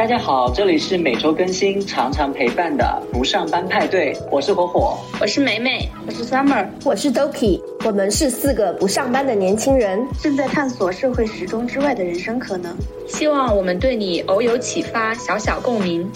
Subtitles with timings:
[0.00, 12.74] 大家好，这里是每周更新、常常陪伴的不上班派对，我是火火，我是梅梅，我是 Summer，我是 Doki，我们是四个不上班的年轻人，正在探索社会时钟之外的人生可能。
[13.06, 16.10] 希望我们对你偶有启发，小小共鸣。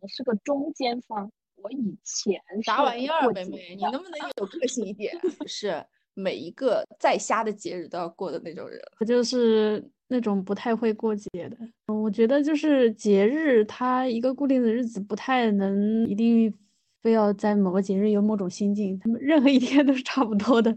[0.00, 5.12] 我是个中间方，我以前啥玩意儿，美美，你能不能有个性一点？
[5.48, 5.84] 是。
[6.20, 11.56] 每一个再瞎的节日都要过的那种人，我就是那种不太会过节的。
[11.86, 16.54] 我觉得就是节日，它一个固定的日子不太能一定
[17.00, 20.76] 非要在某个节日有某种心境，他们任何一天都是差不多的。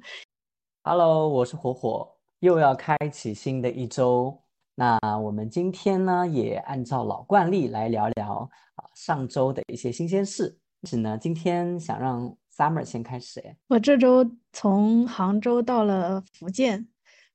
[0.84, 4.41] Hello，我是火火，又要开启新的一周。
[4.75, 10.57] 那我们今天呢，也按照老惯例来聊聊啊上周的一些新鲜事。
[10.84, 12.35] 是呢，今天想让。
[12.55, 16.87] Summer 先开始，我这周从杭州到了福建，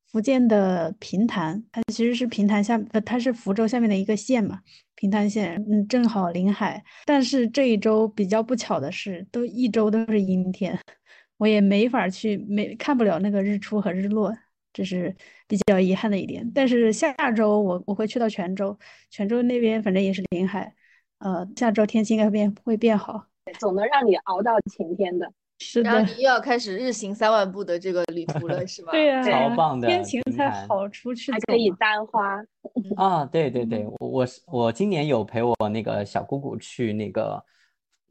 [0.07, 4.61] 福建的平潭，它其实是平潭下，呃，它是福州下面的一个县嘛，
[4.95, 6.85] 平潭县，嗯，正好临海。
[7.05, 10.79] 但是这一周比较不巧的是，都一周都是阴天，
[11.37, 14.33] 我也没法去，没看不了那个日出和日落，
[14.73, 15.17] 这是
[15.49, 16.49] 比较遗憾的一点。
[16.55, 18.79] 但是下周我我会去到泉州，
[19.11, 20.73] 泉州那边反正也是临海，
[21.19, 23.27] 呃，下周天气应该变会变好。
[23.55, 25.91] 总能让你熬到晴天的，是的。
[25.91, 28.93] 然后你又要开始日行三万步的这个旅途了， 是吧？
[28.93, 32.43] 对呀，超棒的，天晴才好出去，还可以簪花。
[32.97, 37.43] 啊，对对对，我我是我今年有陪我那个小姑姑去那个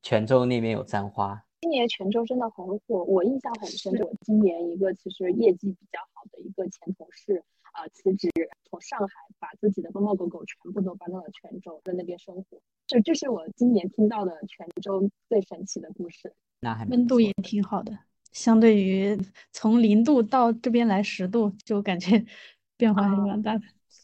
[0.01, 1.41] 泉州那边有簪花。
[1.61, 3.91] 今年泉州真的很火，我印象很深。
[3.93, 7.43] 我今年一个其实业绩比较好的一个前同事
[7.77, 8.27] 啊辞职，
[8.67, 12.59] 从上海把自己的猫猫狗狗全部都搬到了泉州，在那边生活。
[12.87, 16.33] 这这是我今年听到的泉州最神奇的故事。
[16.59, 17.95] 那还温度也挺好的，
[18.31, 19.15] 相对于
[19.51, 22.25] 从零度到这边来十度，就感觉
[22.77, 23.61] 变化还是蛮大的。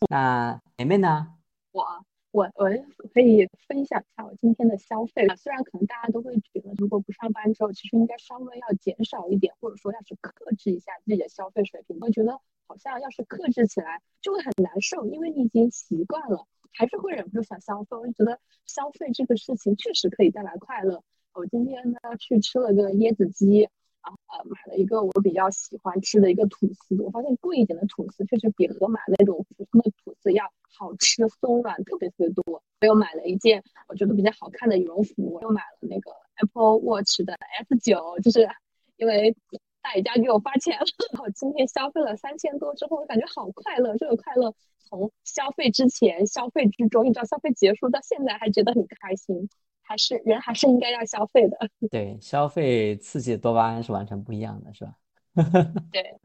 [0.08, 1.34] 那梅梅呢？
[1.72, 1.84] 我
[2.30, 2.70] 我我
[3.12, 5.28] 可以分享一下我今天的消费。
[5.36, 11.98] 虽然可能大家都会觉得，如果不上班之后，其实应该稍微要减少一点，或者说要去克制一下自己的消费水平。
[12.02, 16.48] 我觉得好像要是克制起来就会很难受，因为你已经习惯了。
[16.76, 21.04] 还是会忍不住想消费，我就觉得消费这个事情确实可以带来快乐。
[21.36, 23.66] 我今天呢去吃了个椰子鸡，
[24.02, 32.44] 啊呃买了一个我比较喜欢吃的一个吐司，我发现贵一点的吐司确实比盒马那种普通的吐司要好吃松软特别特别多。
[32.82, 38.50] 我又买了一件我觉得比较好看的羽绒服，又买了那个 Apple Watch 的 S 九，就是
[38.98, 39.36] 因为
[39.84, 40.86] 大姨家给我发钱了，
[41.22, 44.56] 我今天消费了三千多之后，我感觉好快乐，这个快乐。
[44.86, 49.50] 从消费之前、消费之中，一直到消费结束，到现在还觉得很开心，
[49.82, 51.58] 还是人还是应该要消费的。
[51.92, 54.94] 对，消费刺激多巴胺是完全不一样的，是吧？
[55.92, 56.16] 对。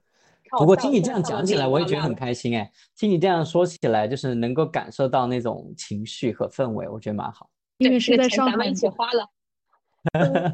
[0.59, 2.71] 不过听你这样讲起来，我也觉得很开心哎。
[2.97, 7.51] 听你这样说起来，就是能够感受到那种情绪和氛围，我觉得蛮好。
[7.79, 9.29] 因为是在上海一起花了，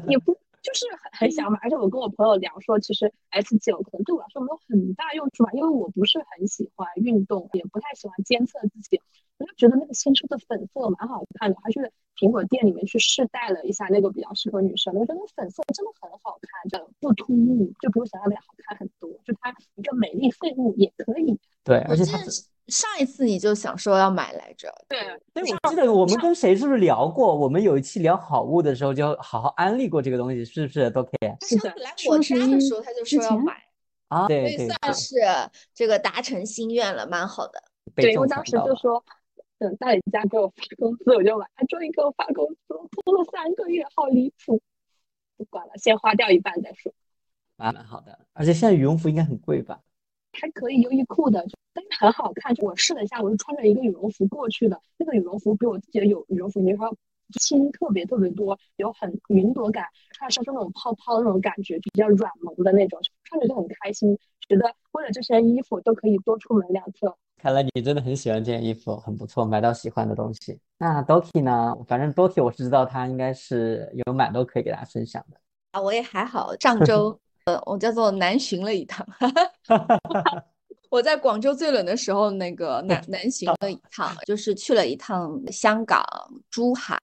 [0.09, 0.35] 也不。
[0.65, 8.99] 就是很很想买，而且我跟我朋友聊说，其实 S 九可能对我来说没有很大用处吧，因为我不是很喜欢运动，也不太喜欢监测自己。
[9.37, 11.79] 我就觉得那个新出的粉色蛮好看的，还去
[12.17, 14.93] 苹果店里面去试戴了一下，那个比较适合女生。
[14.93, 19.09] 我觉得那粉色真的很好看，的不突兀，就比我想象的要好看很多。
[19.25, 21.39] 就它一个美丽废物也可以。
[21.63, 22.19] 对，而且它。
[22.67, 24.99] 上一次你就想说要买来着，对，
[25.35, 27.35] 对，我记得我们跟谁是不是聊过？
[27.35, 31.45] 我们有一期聊好物的时候，就好好安利过这个东西，是不是都可以？
[31.45, 33.53] 是的，来我家的时候他就说要买
[34.07, 35.15] 啊，对，所以算是
[35.75, 37.61] 这个达成心愿了，蛮好的。
[37.93, 39.05] 对，我当时就说
[39.57, 44.61] 等大李家给我发工资我就买，他终于给我发工资了，拖了三个月，好离谱。
[45.37, 46.93] 不管了，先花掉一半再说。
[47.57, 49.81] 蛮蛮好的，而且现在羽绒服应该很贵吧？
[50.33, 52.53] 还可以优衣库的，但是很好看。
[52.53, 56.93] 就我试了一下，我是穿着一个羽绒服过去的，那个羽绒服比我自己的有羽绒服你说
[57.39, 64.17] 轻特别特别多，有很云朵感，穿上是那种泡泡的那种感觉，比较软萌的那种，穿着就很开心。
[64.47, 67.11] 觉得为了这身衣服都可以多出门两次。
[67.37, 70.59] 看来你真的很喜欢这件衣服，很不错，买到喜欢的东西。
[70.77, 71.75] 那 Doki 呢？
[71.87, 75.37] 反正 Doki 我是知道他应该是有蛮多可以给大家分享的
[75.71, 75.81] 啊。
[75.81, 77.19] 我也还好，上周。
[77.45, 79.05] 呃，我叫做南巡了一趟，
[80.95, 86.01] 我在广州最冷的时候，那个南南行了一趟，就是去了一趟香港、
[86.49, 86.97] 珠海、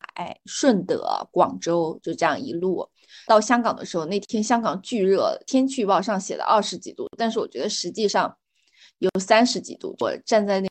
[0.46, 2.88] 顺德、广州，就这样一路
[3.26, 8.34] 到香港的时候，那天香港巨热，天气预报上写的二十几度，但是我觉得实际上
[8.96, 9.94] 有三十几度。
[10.00, 10.68] 我站在那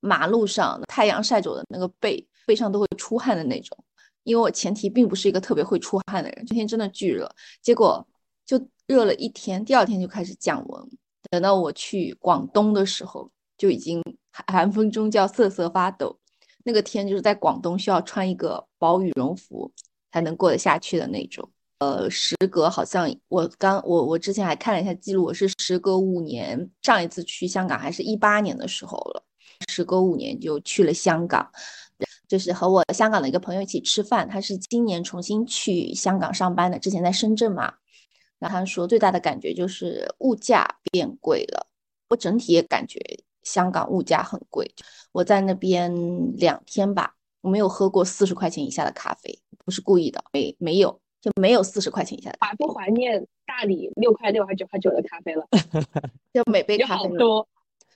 [0.00, 3.82] 马路上，太阳晒着我的那个背，背上都会出汗的那种，
[4.24, 8.06] 因为我前提并不是一个特别会出汗的人，今天真的巨热，结果
[8.44, 8.60] 就。
[8.88, 10.90] 热了一天，第二天就开始降温，
[11.32, 16.14] 等到我去广东的时候，就已经寒风中就要瑟瑟发抖，
[16.62, 19.72] 那个天就是在广东需要穿一个薄羽绒服
[20.12, 21.48] 才能过得下去的那种。
[21.78, 29.24] 呃，时隔好像我刚我我之前还看了一下记录，我是时隔五年，上一次去香港还是一八年的时候了，
[29.70, 31.50] 时隔五年就去了香港，
[32.28, 37.72] 就是和我香港的一个朋友一起吃饭，他是今年重新去香港上班的，之前在深圳嘛，
[38.42, 41.68] 然后他说最大的感觉就是物价变贵了，
[42.08, 42.98] 我整体也感觉
[43.44, 44.68] 香港物价很贵，
[45.12, 45.92] 我在那边
[46.36, 51.00] 两天吧，我没有喝过四十块钱以下的咖啡，不是故意的，没没有。
[51.22, 55.46] 就没有四十块钱以下的，怀不怀念大理六块六还九块九的咖啡了？
[56.34, 57.46] 就每杯咖啡多。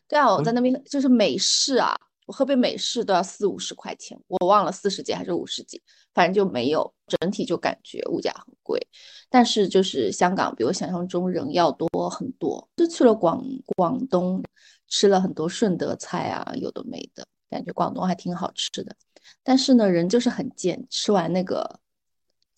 [0.06, 5.82] 对啊，我在那边就是美式啊，我喝杯美式都要四五十块钱，我忘了四十几还是五十几，
[6.12, 8.86] 反正就没有，整体就感觉物价很贵。
[9.30, 13.42] 但是就是香港比我想象中人要多很多，就去了广
[13.76, 14.42] 广东，
[14.88, 18.94] 吃了很多顺德菜啊，有的没的，感觉广东还挺好吃的。
[19.42, 21.80] 但是呢，人就是很贱，吃完那个。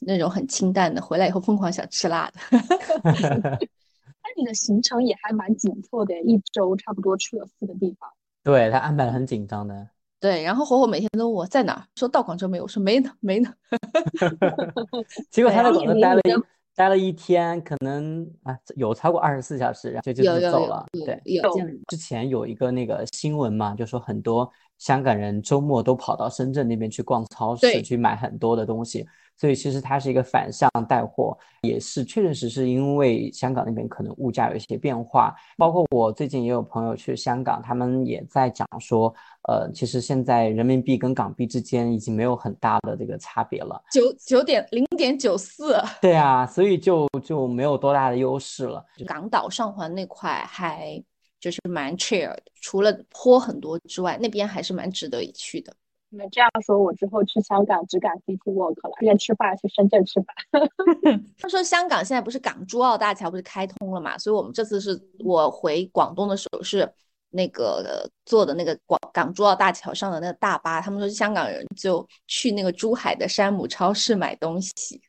[0.01, 2.39] 那种很清淡的，回来以后疯狂想吃辣的。
[3.03, 8.09] 那你的行程也还蛮紧凑的，一周差不多去了四个地方。
[8.43, 9.89] 对他安排的很紧张的。
[10.21, 13.53] 对，然后火火每天都问我在哪，说到广州没有，我说没呢，没呢。
[15.31, 16.43] 结果他在广州待了一
[16.75, 20.85] 待了一天，可能啊有超过二十四小时，然后就就走了。
[21.05, 21.43] 对，有。
[21.89, 29.07] 之前有一个那个新闻嘛，就说很多香港人周末都跑到深圳那边去逛超市，去买很多的东西。
[29.39, 35.35] 所以其实它是一个反向带货，也是确确实实因为香港那边可能物价有一些变化。
[35.57, 39.15] 包括我最近也有朋友去香港，他们也在讲说，
[39.49, 45.81] 呃，其实现在人民币跟港币之间已经没有很大的这个差别了，九九点零点九四。
[46.03, 48.85] 对啊，所以就就没有多大的优势了。
[49.07, 51.01] 港岛上环那块还
[51.39, 55.73] 就是蛮 chill，除了坡很多之外，那边还是蛮值得一去的。
[56.11, 60.35] 你们这样说，我之后去香港只敢 city walk 了，这边吃饭去深圳吃饭。
[61.39, 66.91] 他说香港现在不是港珠澳大桥不是开通了嘛，所以我们这次是我回广东的时候是
[67.31, 75.01] 那个坐的那个广港珠澳大桥上的那个大巴，他们说香港人就去那个珠海的山姆超市买东西，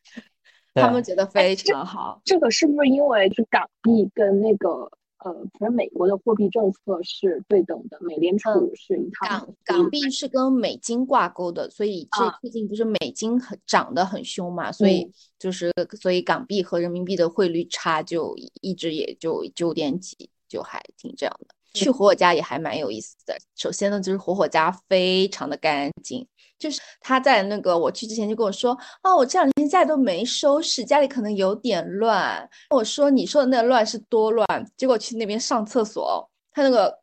[0.74, 2.22] 他们觉得非常好。
[2.25, 4.92] 这个是不是因为就港币跟那个？
[5.19, 9.27] 呃，可能美国的货币政策是对等的，美联储是一套。
[9.27, 21.56] 港港币是跟美金挂钩的，所以这最近不是美金很涨得很凶嘛，所以就是所以港币和人民币的汇率差就一直也就九点几，就还挺这样的。
[21.71, 23.38] 去火火家也还蛮有意思的。
[23.56, 26.25] 首先呢，就是火火家非常的干净。
[26.59, 32.47] 就是他在那个我去之前就跟我说，啊，我这两天家里都没收拾，家里可能有点乱。
[32.71, 34.45] 我说你说的那乱是多乱？
[34.75, 36.94] 结果去那边上厕所，他那个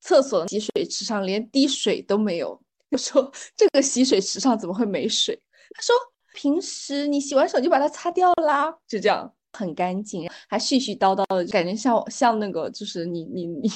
[0.00, 2.58] 厕所的洗水池上连滴水都没有。
[2.90, 5.38] 我说这个洗水池上怎么会没水？
[5.74, 5.94] 他说
[6.34, 13.70] 平时你洗完手就把它擦掉啦，就这样很干净，还絮絮叨叨的，感觉像像那个就是你你你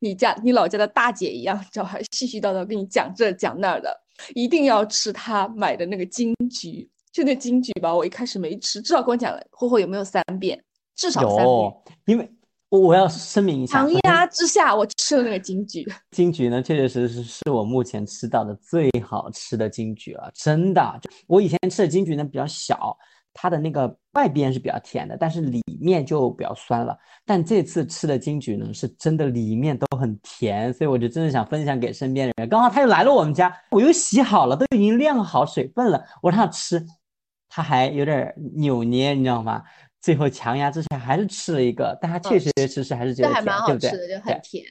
[0.00, 3.96] 你家你老家的大姐一样，知道还絮絮叨叨跟你讲这讲那儿的。
[4.34, 7.94] 一定要吃他买的那个金桔，就那金桔吧。
[7.94, 10.62] 我一开始没吃，至少跟我讲了，霍霍有没有三遍？
[10.96, 11.96] 至少三遍。
[12.06, 12.30] 因为
[12.68, 15.86] 我要声明一下，强压之下我吃了那个金桔。
[16.12, 21.00] 金桔呢，确确实实是我目前吃到的最好吃的金桔了，真的。
[21.26, 22.96] 我以前吃的金桔呢比较小。
[23.32, 26.98] 它的那个外边是比较甜的，但是里面就比较酸了。
[27.24, 32.48] 但这次吃的金桔呢，是真的里面都很甜，所以我就真的想分享给身边的人。
[32.48, 36.84] 刚好他又来了我们家，我又洗好了，都已经晾好水分了，我让他吃，
[37.48, 39.62] 他还有点扭捏，你知道吗？
[40.00, 43.90] 最后强压之下还是吃了一个，但他确实实是还是觉得甜，对不对？
[44.08, 44.64] 就很甜。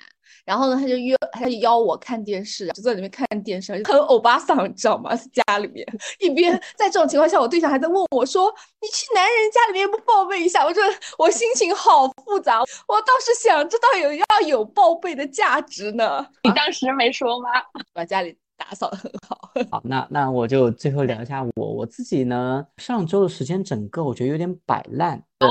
[0.46, 5.16] 然后呢，他就约，他就邀我看电视，就在里面看电视，很欧巴桑，你知道吗？
[5.16, 5.86] 在家里面，
[6.20, 10.82] 一边在这种情况下，我对象还在问我说：“你去男人家里面不报备一下？”我说
[11.18, 17.50] ：“我心情好复杂，我倒是想知道有要有报备的价值呢。”你当时没说吗？
[17.94, 19.52] 把家里打扫的很好。
[19.72, 22.66] 好，那那我就最后聊一下我我自己呢。
[22.78, 25.18] 上周的时间整个我觉得有点摆烂。
[25.40, 25.48] 哦，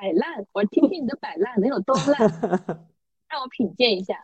[0.00, 2.86] 摆烂，我听听你的摆烂能有多烂，
[3.34, 4.14] 让我品鉴一下。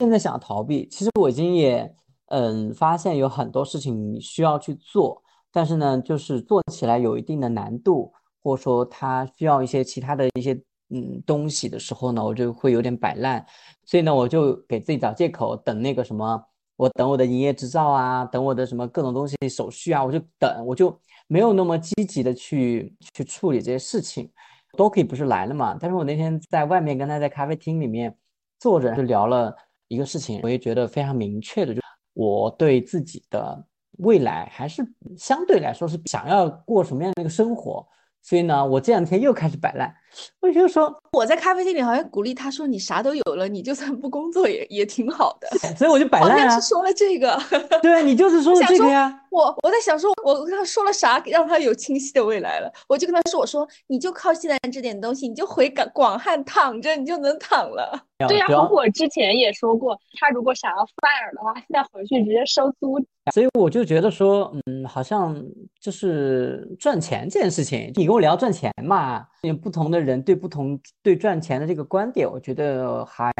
[0.00, 1.94] 现在想逃避，其实我已经也
[2.26, 5.22] 嗯发现有很多事情需要去做，
[5.52, 8.12] 但是呢，就是做起来有一定的难度，
[8.42, 10.60] 或者说它需要一些其他的一些
[10.90, 13.46] 嗯东西的时候呢，我就会有点摆烂，
[13.84, 20.98] 所以呢，我就给自己找借口，等那个什么，我等我的营业执照啊，等我的什么各种东西手续啊，我就等，我就
[21.28, 24.28] 没有那么积极的去去处理这些事情。
[24.76, 28.16] 都可以不是来了嘛，但是我那天在外面跟他在咖啡厅里面。
[28.58, 29.54] 作者就聊了
[29.88, 31.80] 一个事情，我也觉得非常明确的，就
[32.14, 33.64] 我对自己的
[33.98, 34.82] 未来还是
[35.16, 37.86] 相对来说是想要过什么样的一个生活。
[38.22, 39.94] 所以呢，我这两天又开始摆烂。
[40.40, 46.58] 我就说我在咖啡厅里好像鼓励他说：“你啥都有了，你就算不工作也也挺好的。”所以我就摆烂啊。
[46.58, 47.38] 是说了这个，
[47.82, 49.14] 对你就是说了这个呀。
[49.30, 52.72] 我我在想说，我跟他说了啥，让他有清晰的未来了。
[52.88, 62.98] 我就跟他说：“我说你就靠现在这点东西，你就回广广汉躺着，你就能躺了。”对呀，我之前也说过，他如果想要 fire 的话，现在回去直接收租。
[63.32, 65.36] 所以我就觉得说，嗯，好像
[65.80, 73.32] 就是赚钱这件事情，你跟我聊赚钱嘛，有不同的人对不同对赚钱的这个观点，我觉得还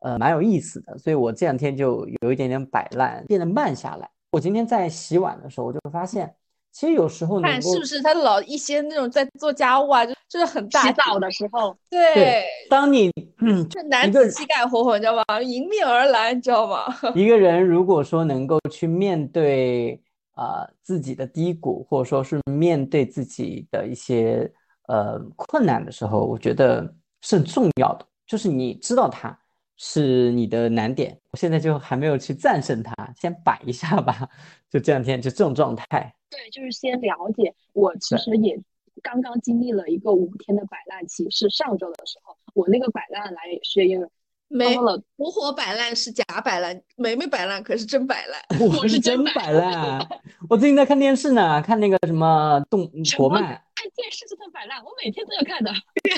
[0.00, 0.96] 呃蛮有意思的。
[0.98, 4.08] 所以我这两天就有一点点摆烂，变得慢下来。
[4.32, 6.34] 我今天在洗碗的时候，我就发现。
[6.70, 13.10] 其实有时候看是不是他老一些那种在做家务啊，就就是很大洗澡的时候，对，当你
[13.40, 15.42] 嗯，这男子气概火火，你知道吗？
[15.42, 16.84] 迎面而来，你知道吗？
[17.16, 20.00] 一个人如果说能够去面对
[20.38, 24.50] 啊自己的低谷，或者说是面对自己的一些
[24.86, 29.36] 呃困难的时候，我觉得是很重要的，就是你知道它。
[29.80, 34.28] 是你的难点，我现在就还没有去战胜它，先摆一下吧。
[34.68, 36.12] 就这两天就这种状态。
[36.28, 37.54] 对，就是先了解。
[37.74, 38.60] 我其实也
[39.04, 42.36] 刚刚经历了一个五天的摆烂期，是上周的时候。
[42.54, 44.08] 我那个摆烂来也是因为，
[44.48, 45.00] 没了。
[45.16, 48.40] 火火摆烂是假摆烂，梅梅摆烂可是真摆烂。
[48.60, 50.00] 我是真摆烂。
[50.48, 53.42] 我最近在看电视呢，看那个什么动国漫。
[53.42, 55.70] 看电视就算摆烂，我每天都要看的。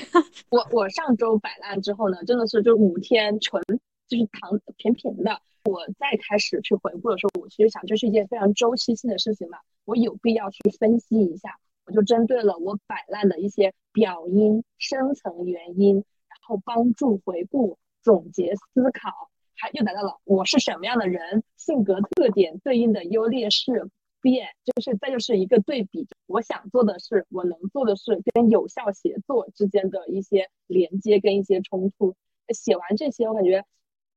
[0.51, 3.63] 我我上周摆烂之后呢，真的是就五天纯
[4.09, 5.41] 就是躺平平的。
[5.65, 11.59] 我再开始去回顾的时候，我其实想这是一件非常周期性的事情嘛，我有必要去分析一下。
[11.85, 23.90] 我就针对了我摆烂的一些表因、深层原因，然后帮助回顾、总结、思考，还又来到了我是什么样的人，性格特点对应的优劣势。
[24.23, 32.14] 变就是再就是一个对比，我想做的事，我能做的事跟有效协作之间的一些连接跟一些冲突。
[32.50, 33.64] 写完这些，我感觉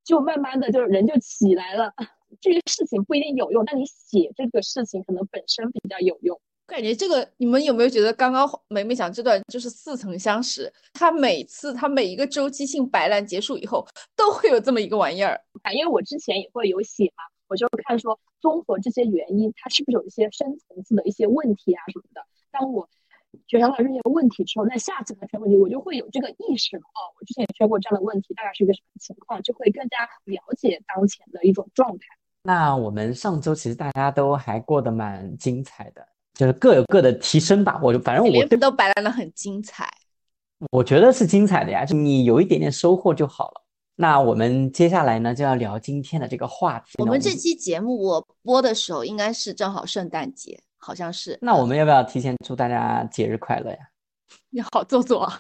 [0.04, 1.94] 就慢慢的就人就起来了。
[2.42, 6.38] 这个事情不一定有用，但你写这个事情可能本身比较有用。
[6.66, 10.72] 我感觉这个你们有没有觉得刚刚梅梅讲这段就是似曾相识？
[10.94, 15.40] 他每次他每一个周期性摆烂结束以后，都会有这么一个玩意儿。
[15.76, 17.24] 因为我之前也会有写嘛。
[17.50, 22.22] 我就看说，综合这些原因，它是不是有一些深层次的一些问题啊什么的。
[22.50, 22.88] 当我
[23.46, 26.82] 觉察到这些问题之后，那下次出现问题，我就会有这个意识了。
[26.82, 32.06] 哦，我之前也出过这样的问题，大概是一个什么情况，就会更加了解当前的一种状态。
[32.44, 37.80] 那我们上周其实大家都还过得蛮精彩的，就是各有各的提升吧。
[37.82, 39.90] 我就反正我都摆烂的很精彩，
[40.72, 41.84] 我觉得是精彩的呀。
[41.92, 43.62] 你有一点点收获就好了。
[43.96, 46.96] 那我们接下来呢，就要聊今天的这个话题。
[46.98, 51.38] 我们这期节目我播的时候，应该是正好圣诞节，好像是。
[51.42, 53.78] 那我们要不要提前祝大家节日快乐呀？
[54.50, 55.32] 你好做作。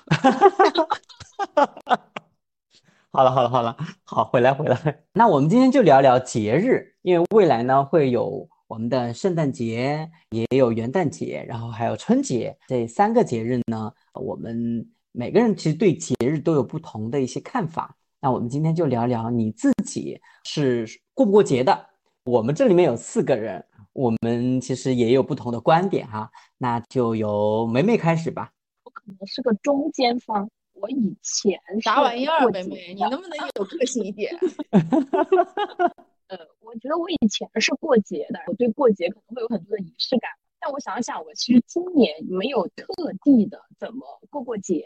[3.12, 5.03] 好了好了好了，好回来回来。
[5.13, 17.96] 那我们今天就聊聊节日，因为未来呢会有我们的圣诞节，也有元旦节，然后还有春节这三个节日呢，我们每个人其实对节日都有不同的一些看法。
[18.20, 21.88] 那我们今天就聊聊你自己是过不过节的。
[22.24, 26.32] 我们这里面有四个人，我们其实也有不同的观点哈。
[26.58, 28.50] 那就由梅梅开始吧。
[28.86, 30.50] 我可能是个中间方。
[30.74, 34.34] 我以前啥玩意儿，梅梅，你能不能有个性一点？
[36.34, 40.32] 呃，我觉得我以前是过节的，我对过节可能会有很多的仪式感。
[40.60, 42.88] 但我想想，我其实今年没有特
[43.24, 44.84] 地的怎么过过节。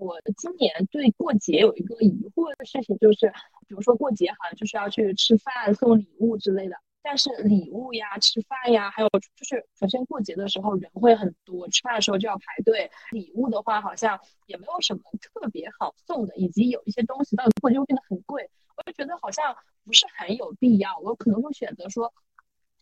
[0.00, 3.28] 我今年对过节有一个疑惑的事情，就是
[3.68, 12.90] 比如说过节好像就是要去吃饭、送礼物之类的，但是礼物呀、吃饭呀，还有就是首先过节的时候人会很多，吃饭的时候就要排队。
[13.12, 18.48] 礼物的话好像也没有什么特别好送的，以及有一些东西到过节会变得很贵，
[18.88, 19.54] 就觉得好像
[19.84, 20.98] 不是很有必要。
[21.02, 22.12] 我可能会选择说。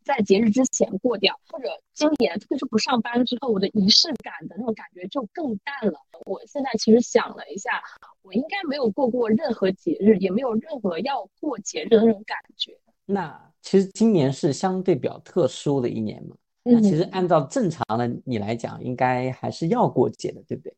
[0.07, 5.99] 在节日之前过掉，或者今年特别是不上班之后，我的仪式感的那种感觉就更淡了。
[6.27, 7.83] 我现在其实想了一下，
[8.23, 12.79] 我应该没有过过任何节日，也没有任何要过节日的那种感觉。
[13.05, 16.37] 那其实今年是相对比较特殊的一年嘛。
[16.63, 20.73] 那其实按照正常的你来讲，应该还是要过节的，对不对？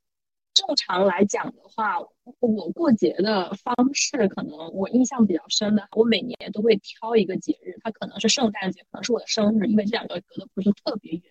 [0.59, 2.01] 正常来讲的话，
[2.41, 11.23] 我过节的方式可能我印象比较深的，我每年都会挑一个节日，它可能是圣诞节，可能是我的生日，因为这两个隔的不是特别远，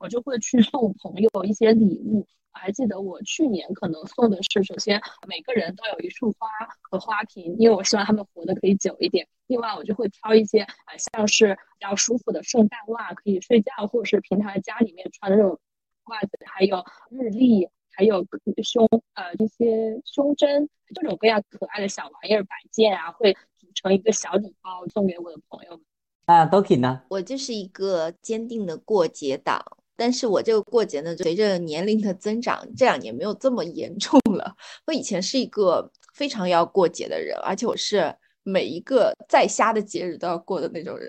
[0.00, 2.26] 我就会去送朋友一些礼物。
[2.52, 6.48] 我还记得我去年可能送的是，首先每个人都有一束花
[6.82, 9.28] 和花瓶，因为我希望他们活得可以久一点。
[9.46, 15.58] 另外，我就会挑一些啊，像是比较舒服的圣诞袜，可以睡觉，或者是平常家里面穿的那种
[16.06, 18.26] 袜子，还有日历，还有
[18.62, 25.80] 胸呃这些胸针，各种各样可爱的小玩意儿摆件啊，会组成一个小礼包送给我的朋友们。
[26.26, 27.02] 那 Doki 呢？
[27.10, 29.64] 我就是一个坚定的过节党。
[29.94, 34.56] 但是我这个过节呢，随着年龄的增长，这两年没有这么严重了。
[34.86, 41.08] 我以前是一个非常要过节的人，而且我是每一个再瞎的节日都要过的那种人。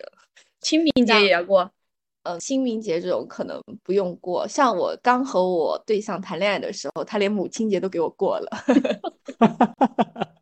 [0.60, 1.72] 清明节也要过，
[2.24, 4.48] 嗯，清明节这种可能不用过。
[4.48, 8.50] 像我刚和我对象谈恋爱的时候，他连母亲节都给我过了。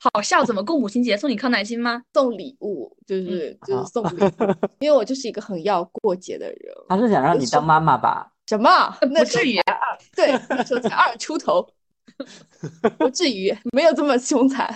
[0.00, 1.16] 好笑，怎么过母亲节？
[1.16, 2.02] 送你康乃馨吗？
[2.14, 4.30] 送礼物，就是就是送礼物，
[4.80, 6.74] 因为我就是一个很要过节的人。
[6.88, 8.30] 他是想让你当妈妈吧？
[8.46, 8.90] 什么？
[9.00, 9.58] 不至于，
[10.14, 11.66] 对，那时候才二出头。
[12.98, 14.68] 不至于，没有这么凶残。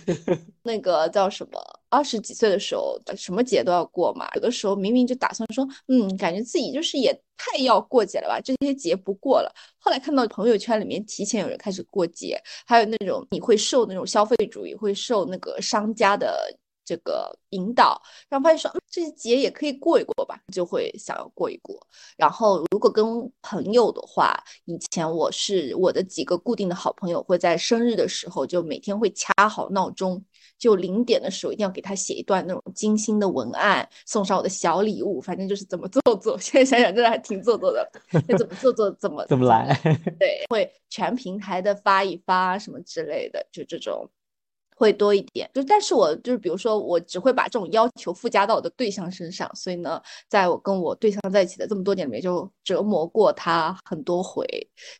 [0.62, 1.60] 那个叫什么？
[1.88, 4.28] 二十几岁的时候，什么节都要过嘛。
[4.34, 9.52] 有的时候明明就打算说，嗯，感觉自己就是也太要过节了吧，这些节不过了。
[9.78, 16.58] 后来看到朋友圈里面提前有人开始过节，还有那种你会受那种消费主义，会受那个商家的。
[16.84, 21.78] 这个引导，然后发现说，嗯，这些节也可以过一过吧，就会想要过一过。
[22.16, 24.34] 然后如果跟朋友的话，
[24.64, 30.22] 以前我是我的几个固定的好朋友，会在生日的时候就每天会掐好闹钟，
[30.58, 36.36] 就零点的时候一定要给他写一段那种精心的文案，送上我的小礼物，反正就是怎么做做。
[36.40, 37.88] 现在想想真的还挺做作的，
[38.38, 39.78] 怎么做做怎么怎么来？
[40.18, 44.08] 对，会全平台的发一发什么之类的，就这种。
[44.82, 54.44] 会多一点，就但是我就是比如说，我只会把这种要求附加到我的对象身上，所以呢，在我跟我对象在一起的这么多年里面，就折磨过他很多回，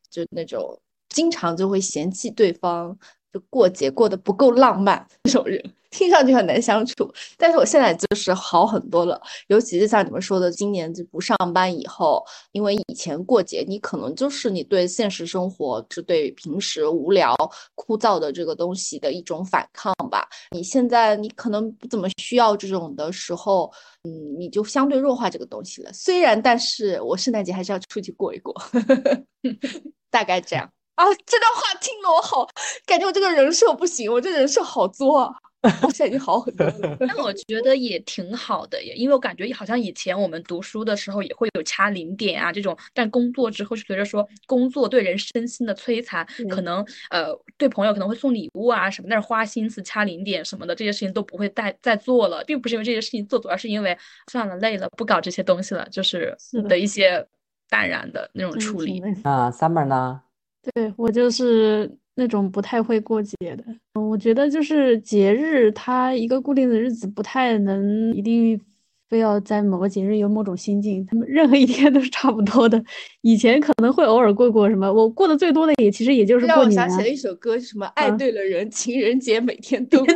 [0.09, 2.97] 就那种经常就会嫌弃对方。
[3.33, 5.59] 就过节过得不够浪漫，那种人
[5.93, 7.09] 听上去很难相处。
[7.37, 17.37] 但是我现在就是好很多了，尤其是像你们说的，今年就不上班以后，因为以前过节你可能就是你对现实生活是对平时无聊
[17.77, 20.27] 枯燥的这个东西的一种反抗吧。
[20.51, 23.73] 你现在你可能不怎么需要这种的时候，
[24.05, 25.93] 嗯，你就相对弱化这个东西了。
[25.93, 28.55] 虽然，但是我圣诞节还是要出去过一过，
[30.11, 30.69] 大概这样。
[30.95, 32.47] 啊，这段话听得我好，
[32.87, 35.33] 感觉我这个人设不行，我这人设好作啊！
[35.63, 36.97] 我现在已经好很多了。
[36.99, 53.97] 但我觉得也挺好的耶，因为我感觉好像以前我们读书的时候也会有掐零点啊这种，但工作之后就随着说工作对人身心的摧残，可能呃对朋友可能会送礼物啊什么，但是花心思掐零点什么的这些事情都不会再再做了，并不是因为这些事情做，主要是因为
[54.31, 56.37] 算了累了不搞这些东西了，就是
[56.69, 57.27] 的一些
[57.69, 59.01] 淡然的那种处理。
[59.23, 60.23] 那 Summer 呢？
[60.75, 61.91] 对我就是
[62.23, 63.65] 那种不太会过节的，
[64.01, 68.61] 我觉得就是节日，它一个固定的日子不太能一定
[69.11, 72.81] 非要在某个节日有某种心境，他们任何一天都是差不多的。
[73.23, 76.77] 以前可能会偶尔过过什么，我过的最多的也其实也就是过年。
[76.77, 80.15] 让我想起了一首歌，什么爱对了人，情人节每天都过。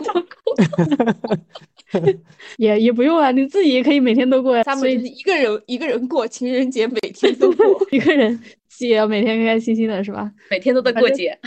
[2.59, 4.63] 也也不用啊，你自己也可以每天都过呀。
[4.63, 8.39] 他们一个人一个人过情人节，每天都过 一个人。
[8.81, 10.31] 也要每天开开心心的，是吧？
[10.51, 11.39] 每天都在过节，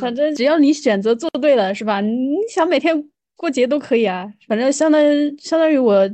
[0.00, 2.00] 反正 只要你选择做对了，是吧？
[2.00, 4.32] 你想每天过节都可以啊。
[4.46, 6.08] 反正相当于相当于我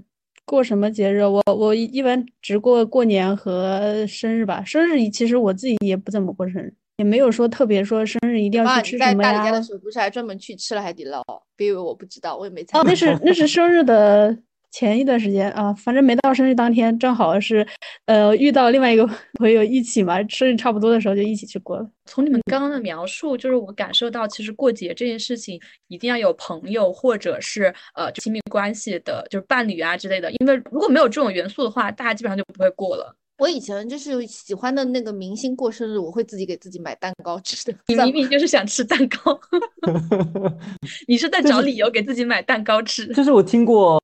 [0.44, 4.62] 过什么节日，我我一般只过过年和生日吧。
[4.64, 9.32] 生日其实我自己也不怎么过生日，也没有说特别说生日一定要去吃什么呀。
[9.32, 11.22] 在大理家的时候，不是还专门去吃了海底捞？
[11.56, 12.80] 别以为我不知道，我也没参。
[12.80, 14.36] 哦，那是那是生日的。
[14.78, 17.66] 前一段时间啊，反正没到生日当天，正好是，
[18.04, 19.08] 呃，遇到另外一个
[19.40, 21.90] 朋友一起嘛，生日差不多的时候就一起去过了。
[22.04, 25.58] 从你们刚刚的描述，就是我感受到，其实过节这件事情
[25.88, 33.16] 一定要有朋友或者是呃亲密关系的，就是伴侣啊之类的，因为如果没有这种元素的话，大家基本上就不会过了。
[33.38, 37.74] 我以前就是喜欢的那个明星过生日，我会自己给自己买蛋糕吃的。
[37.86, 39.40] 你明明就是想吃蛋糕
[41.08, 43.06] 你是在找理由给自己买蛋糕吃。
[43.14, 43.98] 就是我听过。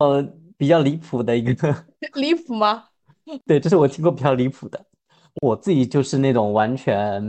[0.63, 1.75] 比较离谱的一个
[2.15, 2.85] 离谱吗？
[3.45, 4.81] 对，这是我听过比较离谱的。
[5.41, 7.21] 我自己就是那种完全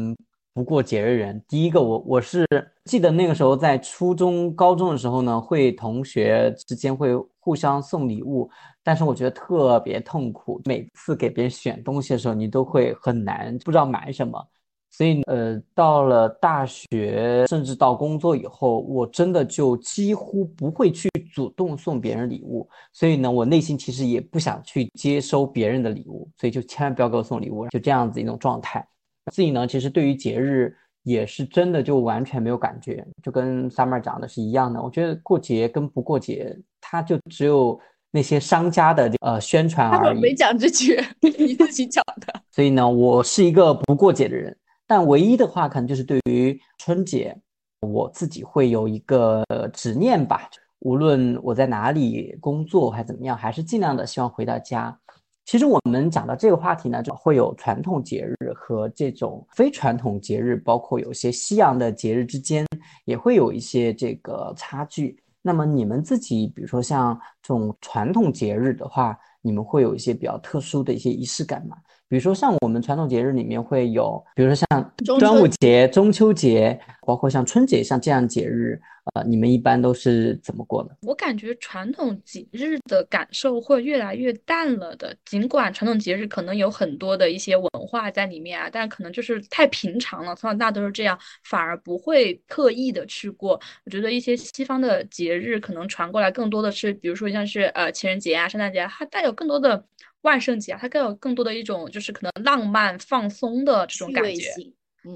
[0.53, 1.43] 不过节日人。
[1.47, 2.45] 第一个，我我是
[2.85, 8.47] 记得那个时候在初中、高中的时候呢，会同学之间会互相送礼物，
[8.83, 10.61] 但是我觉得特别痛苦。
[10.65, 14.47] 每次给别人选东西的时候，你都会很难，不知道买什么。
[14.95, 22.69] 所以呃，到了大学，甚至到工作以后，我真的就几乎不会去主动送别人礼物。
[22.93, 28.87] 所以呢，我内心其实也不想去接收别人的礼物，所以就千万不要给我送礼物，就这样子一种状态。
[29.31, 34.79] 自己呢，其实对于节日也是真的就完全没有感觉，就跟 Summer 讲的是一样的。
[34.79, 37.79] 我觉得过节跟不过节，它就只有
[38.11, 40.21] 那些商家的呃宣传而已。
[40.21, 42.31] 没讲这句， 你自己讲的。
[42.51, 44.55] 所以呢，我是一个不过节的人。
[44.85, 47.35] 但唯一的话，可能就是对于春节，
[47.81, 49.43] 我自己会有一个
[49.73, 50.49] 执念吧。
[50.79, 54.97] 无论我在哪里工作还怎么样，还是尽量的希望回到家。
[55.45, 62.65] 其实我们讲到这个话题呢，就会有传统节日和这种非传统节日，包括有些西洋的节日之间，
[63.05, 65.17] 也会有一些这个差距。
[65.41, 71.75] 那么你们自己，比如说像这种传统节日的话，你们会有一些比较特殊的一些仪式感吗？
[72.13, 78.79] 比如说像我们传统节日里面会有，比如说像端午节、中秋节，包括像春节，像这样节日，
[79.15, 80.95] 呃，你们一般都是怎么过的？
[81.01, 85.17] 我感觉传统节日的感受会越来越淡了的。
[85.25, 93.59] 尽管传统节日可能有很多的一些文化在里面啊，但可能就是太平常了，从小到大都是这样，反而不会刻意的去过。
[93.85, 99.83] 我觉得一些西方的节日可能传过来更多的是，比如说像是呃情人节啊、圣诞节，它带有更多的。
[100.23, 104.49] 万圣节啊，它更有更多的一种就是可能浪漫放松的这种感觉。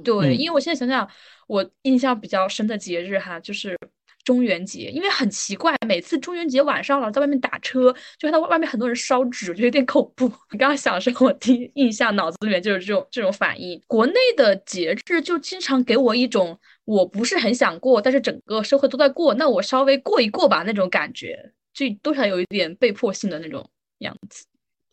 [0.03, 1.09] 对，因为我现在想想，
[1.47, 3.77] 我印象比较深的节日哈，就是
[4.25, 4.91] 中元节。
[4.91, 10.27] 因为很奇怪，每次中元节晚上老在外面打车，就看到外面很多人烧纸，我觉得有点恐怖。
[10.51, 13.81] 你刚刚想的时候，我第一印象脑子里面就是这种这种反应。
[13.87, 24.43] 国内的节日就经常给我一种我不是很想过，但是整个社会都在过，那我稍微过一过吧那种感觉，就多少有一点被迫性的那种样子。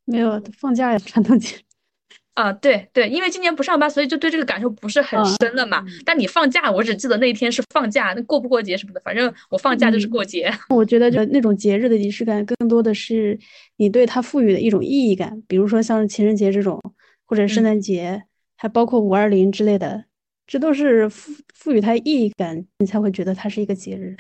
[0.05, 1.57] 没有放假呀，传统节
[2.35, 5.85] 啊，对对，因为今年不上班，所以就对这个感受不是很深了嘛。
[6.05, 10.53] 但你放假，我只记得那一天是放假，那过不过节什么的，反正我放假就是过节。
[10.71, 13.39] 我觉得就那种节日的仪式感，更多的是
[13.77, 16.81] 你对它赋予的一种意义感，比如说像情人节这种，
[17.25, 18.25] 或者圣诞节，
[18.57, 20.07] 还包括五二零之类的，
[20.45, 24.17] 这都是赋赋予它意义感，你才会觉得它是一个节日，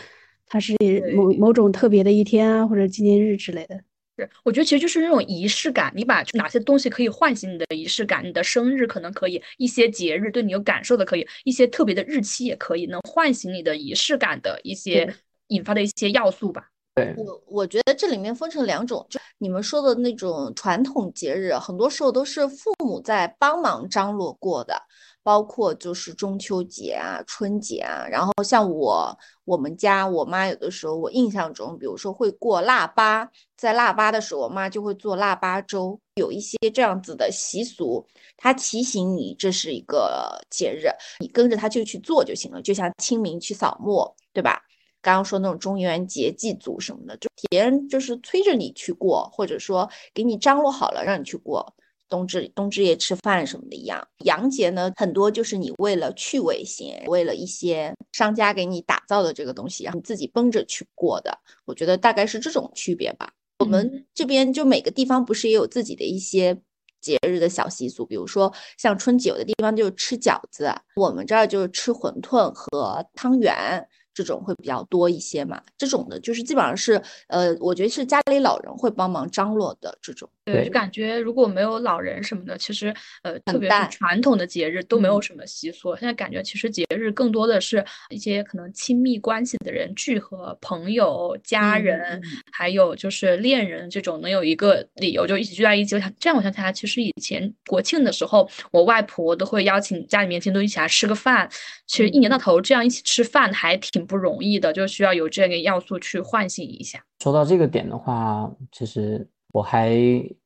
[0.46, 0.76] 它是
[1.16, 3.80] 某某种特别的一天啊，或者纪念日之类的。
[4.16, 5.92] 是，我觉得其实就是那种仪式感。
[5.96, 8.24] 你把哪些东西可以唤醒你的仪式感？
[8.24, 15.12] 你的生日可能可以，一些节日对你有感受的可以，一些特别的日期也可以，能唤醒你的仪式感的一些
[15.48, 16.68] 引发的一些要素吧。
[16.94, 24.80] 对我，我觉得这里面分成两种，就你们说的那种传统节日，很多时候都是父母在帮忙张罗过的。
[25.24, 38.06] 包括就是中秋节啊、春节啊，然后像我我们家我妈有的时候，我印象中，比如说会过腊八，在腊八的时候，我妈就会做腊八粥，有一些这样子的习俗，
[38.36, 44.60] 它提醒你这是一个节日，你跟着它就去做就行了，就像清明去扫墓，对吧？
[45.00, 51.74] 刚刚说那种中元节祭祖什么的，就别人就是催着你去过，或者说给你张罗好了让你去过。
[52.08, 61.38] 冬至冬至夜吃饭什么的一样，洋节呢很多就是你为了趣味性，为了一些商家给你打造的这个东西，然后你自己绷着去过的。
[61.64, 63.32] 我觉得大概是这种区别吧。
[63.58, 66.60] 我们这边就每个地方不是也有自己的一些
[67.00, 73.86] 节日的小习俗，比如说像春节有的地方就是吃饺子，我们这儿就是吃馄饨和汤圆。
[74.16, 75.60] 这种会比较多一些嘛？
[75.76, 80.30] 这种的就是基本上是，呃，我觉得是家里老人会帮忙张罗的这种。
[80.44, 85.96] 对，就感觉如果没有老人什么的，其实呃，特别是传统的节日都没有什么习俗。
[85.96, 92.20] 现在感觉其实节日更多的是一些可能亲密关系的人聚合，朋友、家人，
[92.52, 95.94] 还有就是恋人这种能有一个理由就一起聚在一起。
[95.94, 101.48] 我想这样，我想起来，其实以前国庆的时候，我外婆都会邀请家里面亲都一起来吃个饭。
[101.86, 107.02] 其实一年到头这样一起吃饭还挺不容易的，就需要有这个要素去唤醒一下。
[107.22, 109.26] 说到这个点的话，其实。
[109.54, 109.90] 我还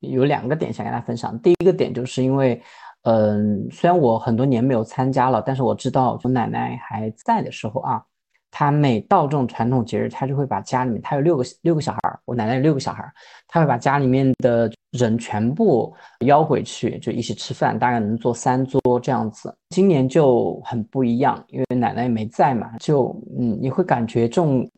[0.00, 1.36] 有两个点想跟大家分享。
[1.40, 2.60] 第一个点就是因为，
[3.04, 8.02] 嗯，虽然我很多年没有参加了，但是我知道我奶奶还在的时候啊，
[8.50, 13.10] 她每到这种传统节日，她就会把家里面，她有六个六个小孩儿，我奶奶有六个小孩儿，
[13.46, 15.90] 她会把家里面的人全部
[16.26, 19.56] 邀回去，就一起吃饭，大概能坐三桌这样子。
[19.70, 24.70] 今年就很不一样，因为奶奶没在嘛，就嗯，你会感觉这种。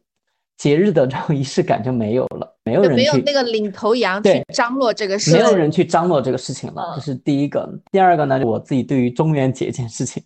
[0.60, 6.92] 节日的这种仪式感就没有了，没有人没有那个领头羊去张罗这个事，没有人去张罗这个事情了。
[6.96, 7.66] 这是第一个。
[7.90, 10.22] 第二个呢，我自己对于中元节这件事情，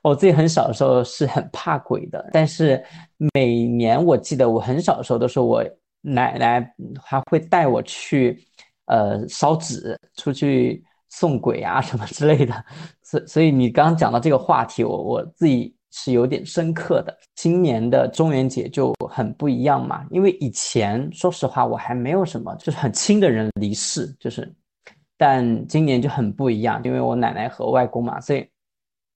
[0.00, 2.80] 我自己很小的时候是很怕鬼的，但是
[3.34, 5.64] 每年我记得我很小的时候都是我
[6.00, 8.38] 奶奶还会带我去，
[8.86, 12.54] 呃，烧纸，出去送鬼啊什么之类的。
[13.02, 17.16] 所所以你刚刚讲到这个话题，我我自己是有点深刻的。
[17.36, 24.52] 今年的中元节就很不一样嘛，因为以前说实话我还没有什么就是很亲的人离世，就是，
[25.16, 28.44] 但今年就很不一样，因为我奶奶和外公嘛，所以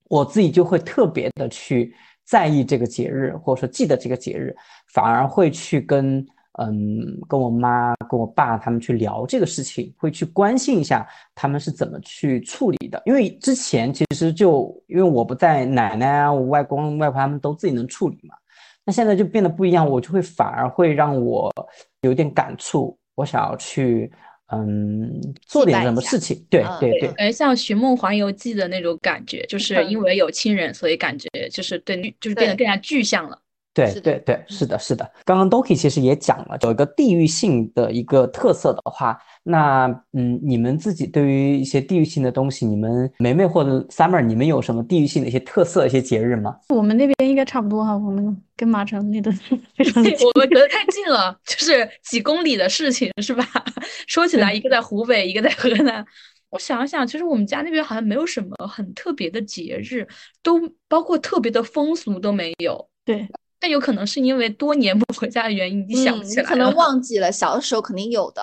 [0.05, 4.55] 我自己就会特别的去在意这个节日，或者说记得这个节日，
[4.93, 6.25] 反而会去跟。
[6.59, 13.01] 嗯，跟我妈、跟我爸他们去聊这个事情，会去关心一下他们是怎么去处理的。
[13.05, 18.35] 因为之前其实就因为我不在，奶奶啊、我外公外婆他们都自己能处理嘛。
[18.83, 21.53] 那现在就变得不一样，我就会反而会让我
[22.01, 24.09] 有点感触，我想要去
[24.51, 25.11] 嗯
[25.45, 26.43] 做点什么事情。
[26.49, 33.37] 对对对，感觉，像《寻梦环游记》的那种感觉，就是因为有亲人，所以感觉就是对，就是变得更加具象了。
[33.85, 35.09] 对对对，是的，是的。
[35.23, 46.55] 刚刚 Doki 其实也讲了，有一个地域性的一个特色的话，那嗯，你们自己对于一些地域性的东西，你们梅梅或者 Summer，你们有什么地域性的一些特色、一些节日吗？
[46.69, 49.31] 我们那边应该差不多哈，我们跟马城那都
[49.77, 53.45] 非常近，我们隔得太近了，就是几公里的事情，是吧？
[54.07, 56.05] 说起来，一个在湖北，一个在河南。
[56.49, 60.07] 我想想，其实我们家那边好像没有什么很特别的节日，
[60.41, 62.89] 都包括特别的风俗都没有。
[63.03, 63.27] 对。
[63.59, 67.31] 但有可能是因为多年 不回家的原因，你想不起来可能 忘记了。
[67.31, 68.41] 小的时候肯定有的。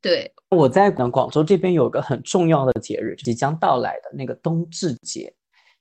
[0.00, 5.32] 对，我在广州这边有个很重要的节日即将到来的那个冬至节，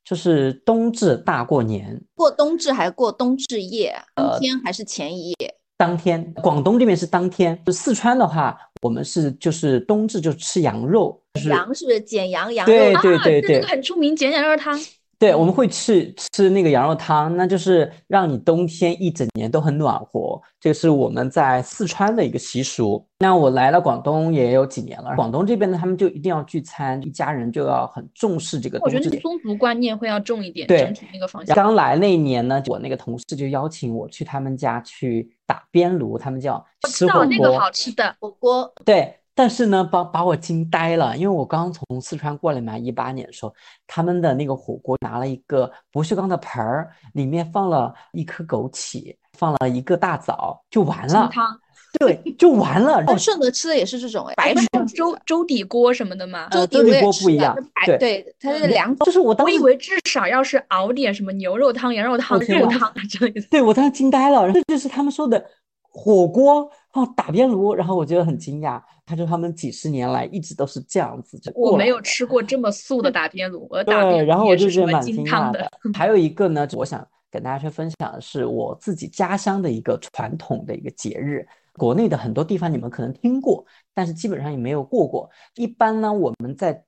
[0.06, 1.99] 就是冬至大过年。
[2.13, 3.95] 过冬至还是过冬至夜？
[4.13, 5.56] 当天还是前一夜？
[5.75, 6.32] 当天。
[6.36, 7.60] 广东这边是当天。
[7.65, 11.19] 就四川的话，我们是就是冬至就吃羊肉。
[11.47, 12.71] 羊是不是剪羊羊肉？
[12.71, 14.80] 对对对对，很出名，剪羊肉汤。
[15.22, 20.42] 对，我们会去吃那个羊肉汤，那就是让你冬天一整年都很暖和。
[20.60, 23.06] 这个是我们在四川的一个习俗。
[23.20, 28.80] 那我来了广东也有几年了，广东这边呢，他们就一定要聚餐，一家人就要很重视这个。
[28.82, 31.56] 我觉得宗族观念会要重一点，对那个方向。
[31.56, 39.21] 刚来那一年呢，我那个同事就邀请我去他们家去打边炉，他们叫吃火锅，那个好吃的火锅，对。
[39.34, 43.54] 但是呢，把把我惊呆了，因为我刚从四川过来嘛，一八年的时候，
[43.88, 51.30] 他们的那个火锅拿了一个不锈钢的盆儿，里面放了一颗枸杞，放了一个大枣，就完了。
[51.32, 51.58] 汤，
[52.00, 53.04] 对，就完了。
[53.08, 54.54] 哦，顺德吃的也是这种哎，白
[54.96, 56.48] 粥粥底锅什么的吗？
[56.50, 59.06] 粥底锅不一样，对对，它是两种。
[59.06, 63.41] 就是我当时，我以为至少要是熬点什么牛肉汤、羊肉汤、肉汤之类的。
[63.50, 65.44] 对我当时惊呆了，这就是他们说的
[65.89, 68.82] 火锅放打边炉，然后我觉得很惊讶。
[69.06, 71.39] 他说他们几十年来一直都是这样子。
[71.56, 75.69] 我没有吃过这么素的打边炉，我打边然后我就觉得蛮惊讶的。
[75.93, 81.47] 还有一个呢，我想跟大家去分享的是我自己家乡的一个传统的一个节日。
[81.73, 85.30] 国内的很多地方你们可能听过，但是基本上也没有过过。
[85.56, 86.84] 一般呢，我们在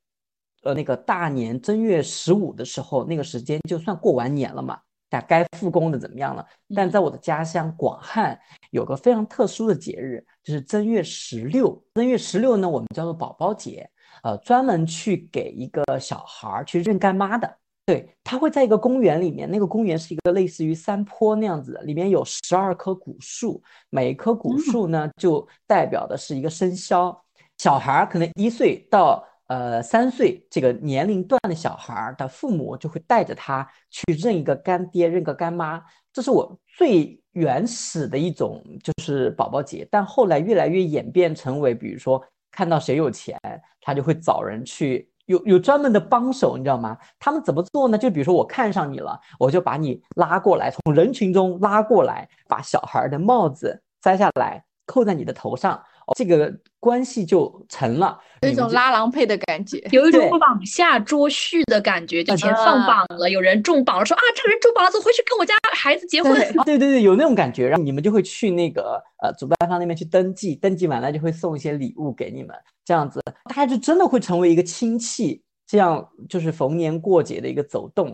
[0.63, 4.77] 呃那个大年正月十五的时候，那个时间就算过完年了嘛。
[5.21, 6.45] 该复工的怎么样了？
[6.76, 8.39] 但在我的家乡广汉
[8.71, 11.84] 有个非常特殊的节日，就是正月十六。
[11.93, 13.89] 正月十六呢，我们叫做宝宝节，
[14.23, 17.58] 呃，专门去给一个小孩去认干妈的。
[17.86, 27.23] 对他会在一个公园里面，那个公园是一个类似于山坡那样子的，里面有十二棵古树，每一棵古树呢就代表的是一个生肖。
[27.58, 29.23] 小孩可能一岁到。
[29.53, 35.79] 呃，三岁这个年龄段的小孩的父母就会带着他去认一个干爹，认个干妈，
[36.11, 39.87] 这是我最原始的一种就是宝宝节。
[39.91, 43.37] 但后来越来越演变成为，比如说看到谁有钱，
[43.79, 46.97] 他就会找人去有有专门的帮手，你知道吗？
[47.19, 47.95] 他们怎么做呢？
[47.95, 55.79] 就比如说我看上你了，我就把你拉过来，从人群中拉过来，把小孩的帽子摘下来扣在你的头上。
[56.15, 62.23] 这个关系就成了，有一种拉郎配的感觉，有一种往下捉婿的感觉。
[62.23, 66.33] 就前放榜了，有人中榜了，说啊，这个人中榜了，走回去跟我家孩子结婚。
[66.65, 75.42] 对对对，有那种感觉，然后你们就会去那个呃主办方那边去登记，登记完了就会送一些礼物给你们，这样子大家就真的会成为一个亲戚。
[75.65, 78.12] 这样就是逢年过节的一个走动，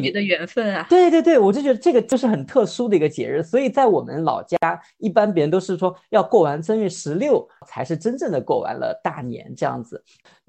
[0.00, 0.86] 你的缘分啊！
[0.88, 4.56] 对对对，我就觉得这个就是很特殊的一个节日，所以在我们老家，
[4.98, 10.02] 一般别人都是说要过完正月十六才是真正的过完了大年这样子。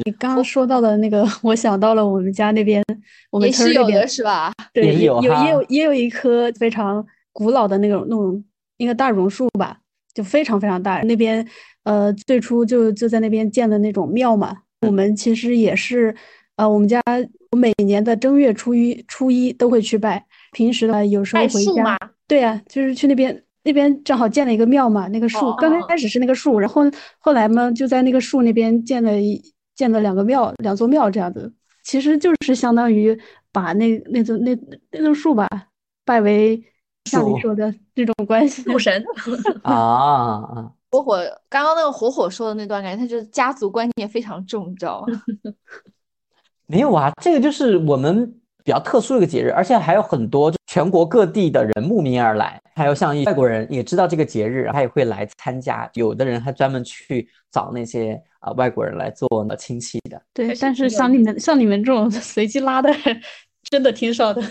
[0.06, 2.84] 你刚刚说到的那个， 我想到了我们家那边，
[3.32, 4.54] 我们村那边是吧？
[4.72, 8.42] 对，也有有也有也有一棵非常古老的那种那种
[8.78, 9.80] 一个大榕树吧，
[10.14, 11.02] 就非常非常大。
[11.02, 11.46] 那边
[11.84, 16.16] 呃最初就就在那边建的那种庙嘛，我们其实也是。
[16.56, 17.02] 呃，我们家
[17.58, 20.24] 每年的正月初一、初一都会去拜。
[20.52, 25.08] 平时呢，有时候回家，对呀，就是去那边，那边正好建了一个庙嘛。
[25.08, 26.84] 那个树刚开始是那个树，然后
[27.18, 29.42] 后来嘛，就在那个树那边建了一
[29.76, 31.52] 建了两个庙，两座庙这样子，
[31.84, 33.20] 其实就是相当于
[33.52, 34.56] 把那那座那
[34.92, 35.48] 那座树吧
[36.06, 36.64] 拜为
[37.06, 39.04] 像你说的这种关系，树神
[39.64, 40.72] 啊。
[40.92, 41.18] 火火
[41.50, 45.08] 刚刚那个火火说的那段，感觉他就是家族观念非常重，你知道吗？
[46.68, 48.26] 没有啊，这个就是我们
[48.64, 55.90] 比较特殊的一个节日，而且还有很多全国各地的人慕名而来，还有像外国人也知道这个节日，他也会来参加。
[55.94, 60.22] 有的人还专门去找那些啊外国人来做亲戚的。
[60.34, 62.90] 对，但是像你们像你们这种随机拉的，
[63.70, 64.42] 真的挺少的。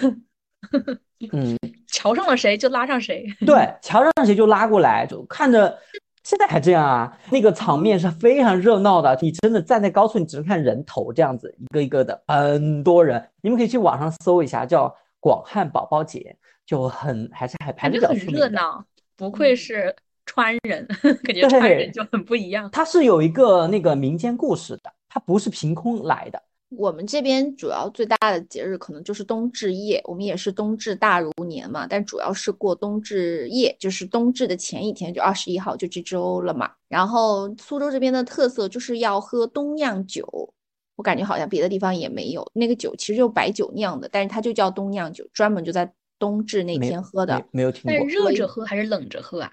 [1.32, 1.56] 嗯，
[1.88, 3.26] 瞧上了谁就拉上谁。
[3.46, 5.78] 对，瞧上谁就拉过来，就看着。
[6.22, 7.18] 现在还这样啊？
[7.30, 9.18] 那个场面是非常热闹的。
[9.20, 13.22] 你真的站在高处，你只能看人头这样子，一个一个的，很多人。
[13.40, 18.84] 你们可以去网上搜一下，叫广汉宝宝节，就很还是还排比较很热闹。
[19.16, 20.86] 不愧是川人，
[21.24, 22.70] 感觉川人就很不一样。
[22.72, 26.40] 它是有一个那个民间故事的，它不是凭空来的。
[26.76, 36.70] 我们这边主要最大的节日可能就是冬至夜，我们也是冬至大如年嘛，但主要是过冬至夜，就是冬至的前一天，就二十一号就这周了嘛。
[36.88, 40.52] 然后苏州这边的特色就是要喝冬酿酒，
[40.96, 47.44] 我感觉好像别的地方也没有那个酒，其实就白酒酿的，但是它就叫冬酿酒，专门就在冬至那天喝的。
[47.50, 47.92] 没有听过。
[47.92, 49.52] 但是热着喝还是冷着喝啊？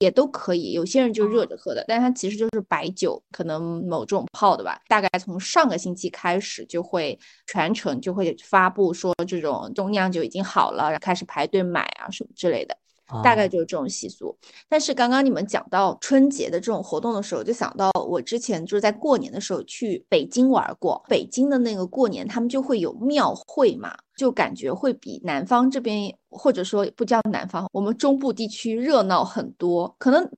[0.00, 4.80] 也都可以，有些人就热着喝的，但是它其实就是白酒，可能某种泡的吧。
[4.86, 12.76] 大概从上个星期开始，就会全程就会发布说这种中酿酒已经好了，然后开始排队买啊什么之类的。
[13.22, 14.36] 大概就是这种习俗，
[14.68, 30.30] 但是刚刚你们讲到春节的这种活动的时候，就想到我之前就是在过年的时候去北京玩过，北京的那个过年他们就会有庙会嘛，就感觉会比南方这边或者说不叫南方，我们中部地区热闹很多，可能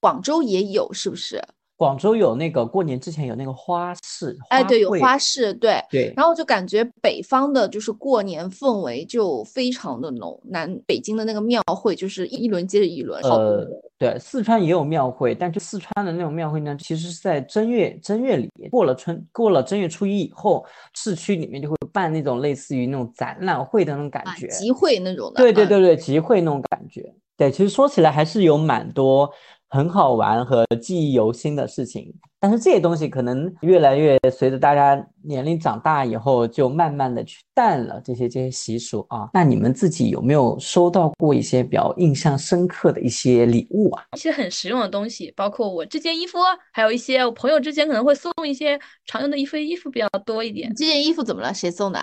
[0.00, 1.42] 广州也有，是不是？
[1.76, 6.12] 广州有那个过年之前有那个花市，哎，对，有花市，对对。
[6.16, 13.22] 然后就感觉北方的就是过年氛围就非常的浓，南北京的那个庙会就是一轮接着一轮。
[13.22, 13.66] 呃，
[13.98, 25.42] 对，四川也有庙会，但就四川的那种庙会呢，其实是在正月正月里过了春过了正月初一以后，市区里面就会办那种类似于那种展览会的那种感觉，集会那种的。
[25.42, 27.14] 对对对对，集会那种感觉。
[27.36, 29.30] 对，其实说起来还是有蛮多。
[29.68, 39.28] 很好玩和记忆犹新的事情，但是这些东西可能越来越随着大家年龄长大以后，就慢慢的去淡了这些这些习俗啊。
[39.34, 44.04] 那你们自己有没有收到过一些比较印象深刻的一些礼物啊？
[44.16, 46.38] 一些很实用的东西，包括我这件衣服，
[46.72, 50.72] 还有一些我朋友之间可能会送一些常用的衣服，衣服比较多一点。
[50.76, 51.52] 这件衣服怎么了？
[51.52, 52.00] 谁送的？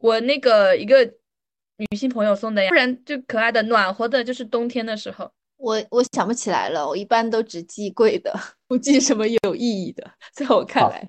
[0.00, 1.04] 我那个一个
[1.76, 5.30] 女性朋友送的呀，不然就可爱的暖和的，就是冬天的时候。
[5.56, 8.32] 我我想不起来了，我一般都只记贵的，
[8.68, 10.04] 不记什么有意义的。
[10.34, 11.08] 在我看来，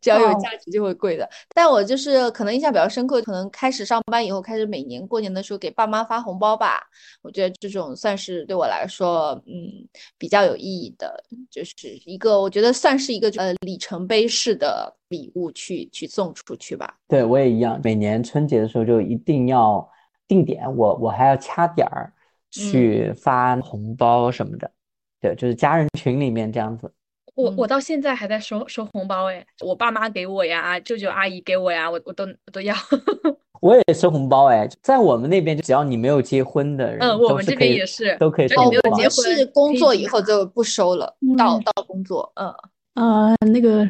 [0.00, 1.28] 只要有价值就会贵的。
[1.52, 6.80] 但我就是可能印象比较深刻，可能开始上班以后，开始每年过年的时候给爸妈发红包吧。
[7.22, 11.20] 我觉得这种算是对我来说，嗯，比较有意义的，
[11.50, 16.94] 就是一个我觉得算是一个呃里程碑式的礼物去去送出去吧。
[17.08, 19.90] 对我也一样，每年春节的时候就一定要
[20.28, 22.12] 定点，我我还要掐点儿。
[22.50, 24.70] 去发红包什么的，
[25.20, 26.90] 对，就是家人群里面这样子。
[27.34, 32.74] 我我到现在还在收收红包哎，我爸妈给我呀，舅舅阿姨给我呀，我我都我都要。
[33.60, 38.96] 我也收红包哎，在我们那边，只要你没有结婚的人，嗯，我们这边也是都可以收红包。
[38.96, 42.52] 结婚工作以后就不收了，到到工作，嗯
[42.94, 43.88] 呃，那个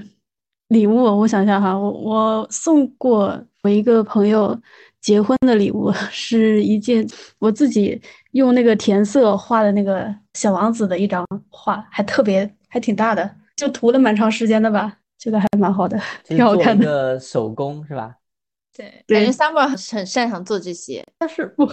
[0.69, 4.59] 礼物，我想想哈，我我送过我一个朋友。
[5.01, 7.07] 结婚的礼物 是一件
[7.39, 7.99] 我自己
[8.33, 17.19] 用那个填色画的那个小王子的一张画，还特别还挺大的，就涂了蛮长时间的吧，觉得还蛮好的，挺好看的。
[17.19, 18.17] 手工是吧？
[18.77, 21.69] 对，感觉 Summer 很擅长做这些，但是不，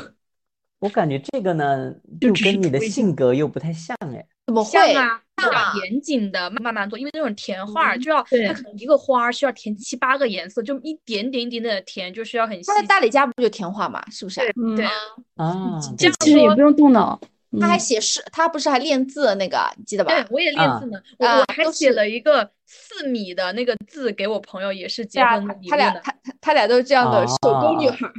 [0.80, 4.26] 我感觉这个呢，就跟你的性格又不太像哎。
[4.46, 5.22] 怎么会啊？
[5.44, 12.72] 要严谨的慢慢做，因为那种填画就要它可能一个花需要填七八个颜色，就一点点一点点的填，就需要很细。
[12.72, 14.02] 他在大理家不就填画嘛？
[14.10, 14.40] 是不是？
[14.78, 14.86] 对
[15.36, 17.20] 啊，这其实也不用动脑。
[17.60, 20.12] 他还写诗，他不是还练字那个，你记得吧？
[20.12, 21.00] 对，我也练字呢。
[21.18, 25.56] 我我还写了一个四米的那个字给我朋友，也是结婚的。
[25.70, 28.10] 他俩他他俩都是这样的手工女孩，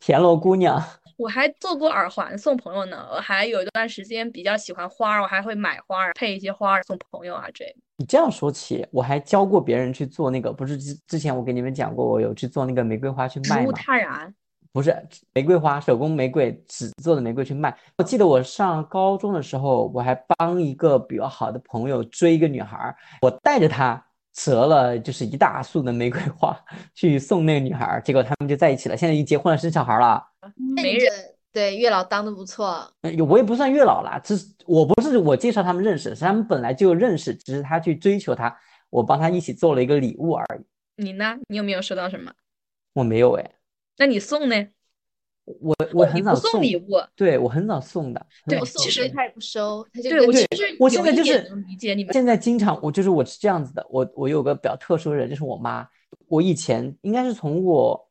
[0.00, 0.82] 田螺姑娘。
[1.16, 7.46] 我还做过耳环送朋友呢，我还有一段时间比较喜欢花，我还会买花配一些花送朋友啊。
[7.54, 7.64] 这
[7.96, 13.62] 你这样说起，我还教过别人去做那个，不是之之前我给你们讲过，我有去做那个玫瑰花去卖吗？
[13.62, 14.34] 植物踏染
[14.72, 14.94] 不是
[15.32, 17.74] 玫瑰花，手工玫瑰纸做的玫瑰去卖。
[17.96, 24.04] 我记得我上高中的时候，我还帮一个比较好的朋友追一个女孩，我带着她
[24.34, 26.54] 折了就是一大束的玫瑰花
[26.94, 30.22] 去送那个女孩儿，结果他们就在一起了，现在已经结婚了，生小孩了。
[30.56, 31.12] 没人
[31.52, 38.54] 对月老当的不错，呃我也不算月老啦，只是我不是我介绍他们认识，是他们本来就认识，只是他去追求他，
[38.90, 41.02] 我帮他一起做了一个礼物而已。
[41.02, 41.38] 你呢？
[41.48, 42.32] 你有没有收到什么？
[42.94, 43.50] 我没有哎，
[43.98, 44.66] 那你送呢？
[45.60, 48.26] 我我很早送礼物，对我很早送的。
[48.48, 51.38] 对其实他也不收，他就对我其实我现在就是
[51.68, 52.12] 理解你们。
[52.12, 55.88] 现在经常我就是我是这样子的，我我有个比较特殊的人，就是我妈。
[56.26, 58.05] 我以前应该是从我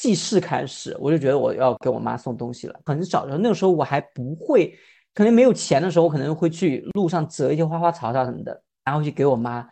[0.00, 2.80] 记事开始，我就觉得我要给我妈送东西了。
[2.86, 4.74] 很少的时候，那个时候我还不会，
[5.12, 9.68] 可能没有钱的时候，我可能会去路上折一些花花草草什么的，然后去给我妈。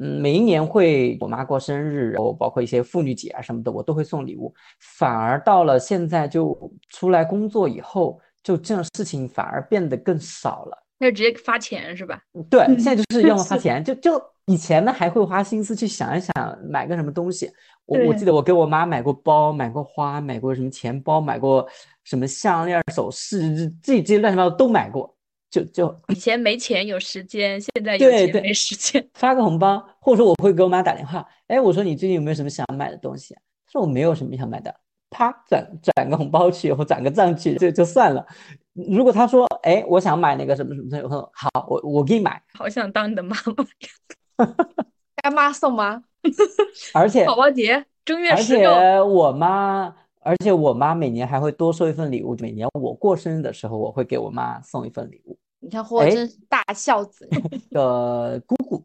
[0.00, 4.54] 嗯，每一年会我妈过生日，然后包括一些妇女节啊什么的，我都会送礼物。
[4.98, 10.84] 反而到了现在，就出来工作以后，就这种事情反而变得更少了。
[10.98, 12.20] 那就直接发钱是吧？
[12.50, 17.50] 对，嗯现在就 是要么发钱，就就以前呢还会花心思去想一想买个什么东西。
[17.86, 21.66] 我我记得我给我妈买过包，买过花，买过什么钱包，买过
[22.04, 25.14] 什么项链、首饰，这这些乱七八糟都买过。
[25.50, 29.02] 就就以前没钱有时间，现在有钱没时间。
[29.14, 33.40] 发个红包，或者说我会给我妈打电话，哎，我说你最近有没有什么想买的东西啊？
[33.64, 34.74] 她说我没有什么想买的，
[35.10, 38.26] 啪转转个红包去，或转个账去，就就算了。
[38.74, 44.46] 如果他说，哎，我想买那个什么什么东西，我说好，我我给你买，好想当你的妈妈。
[45.20, 46.04] 干妈送吗？
[46.94, 52.36] 而且 宝宝节正月而且十六，我妈，而且我妈每年还会多收一份礼物。
[52.38, 55.36] 每年我过生日的时候，我会给我妈送一份礼物。
[55.58, 57.28] 你看货哎真是大孝子，
[57.70, 58.84] 的姑姑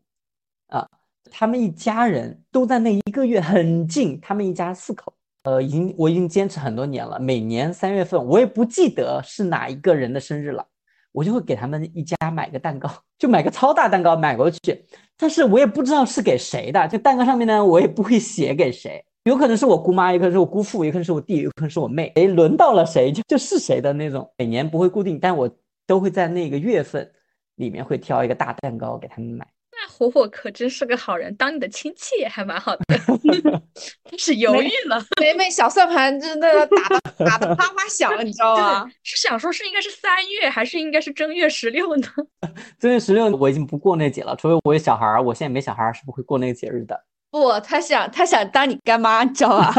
[0.70, 0.90] 啊，
[1.30, 5.14] 他们一家人都在那一个月很近，他们一家四口。
[5.44, 10.66] 呃，已经我已经坚持很多年了，每年三月份我也不记得是哪一个人的生日了，
[11.12, 14.86] 我就会给他们一家买个蛋糕，就买个超大蛋糕买过去，
[15.18, 25.50] 但是我也不知道是给谁的，这蛋糕上面呢，我也不会写给谁，有可能是我姑妈，有可能是我姑父，有可能是我弟，有可能是我妹，哎，轮到了谁就就是谁的那种，每年不会固定，但我
[25.86, 27.12] 都会在那个月份
[27.56, 29.46] 里面会挑一个大蛋糕给他们买。
[29.84, 32.84] 那火火可真是个好人，当你的亲戚也还蛮好的。
[34.10, 38.90] 开始犹豫了，每每小算盘真的打的打的啪啪响了，你知道吗？
[39.04, 42.08] 是想说是应该是三月，还是应该是正月十六呢？
[42.80, 47.04] 正月十六我已经不过那节了，除非我有小孩儿，我现在没小孩儿是不会过那个节日的。
[47.30, 49.74] 不，他想他想当你干妈，你知道吧？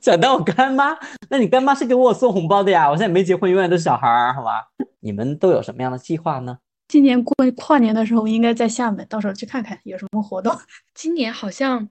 [0.00, 0.96] 想当我干妈？
[1.28, 4.68] 那你干妈是给我送红包的呀，我现在没结婚，永远都是小孩儿，好吧？
[5.00, 6.56] 你们都有什么样的计划呢？
[6.90, 10.52] 今年过跨年的时候应该在厦门，到时候去看看有什么活动。
[10.92, 11.88] 今年好像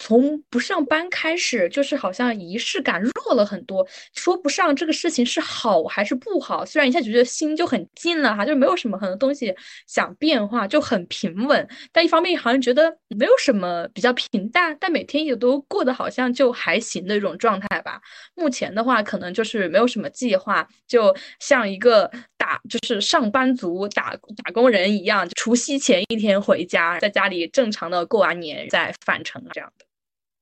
[0.00, 3.86] 从不上班开始，就是好像仪式感弱了很多。
[4.14, 9.54] 说不上这个事情是好还是不好，虽然一下就觉得心就很近了哈，就没有什么很多东西
[9.86, 11.68] 想变化，就很平稳。
[11.92, 18.00] 但一方面好像觉得没有什么比较平淡，但每天也都过得好像就还行的一种状态吧。
[18.34, 29.84] 目前的话，可能就是没有什么计划，就像一个打就是上班族打打工人一样，除夕前一天回家，在家里正常的过完年再返程这样的。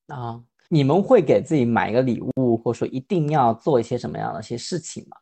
[0.08, 5.16] 啊，你们会给自己买一个礼物，或者说一定要做一些什么样的一些事情吗？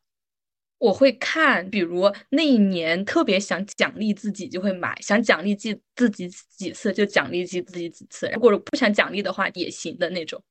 [0.79, 10.43] 我会看，比如那一年特别想奖励自己，就会买；想奖励自自己几次，就奖励自己几次；如果不想奖励的话，也行的那种。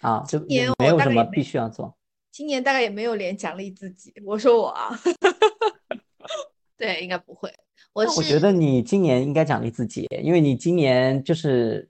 [0.00, 1.96] 啊，就年没有什么必须要做。
[2.32, 4.90] 今年大概也没有脸奖励自己，我说我啊，
[6.76, 7.52] 对，应该不会。
[7.92, 11.88] 我我觉得你今年应该奖励自己，因为你今年就是